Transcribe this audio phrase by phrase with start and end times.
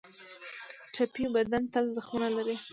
[0.93, 2.55] ټپي بدن تل زخمونه لري.